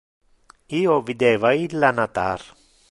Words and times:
Io 0.79 0.95
videva 1.11 1.53
illa 1.67 1.95
natar. 2.01 2.39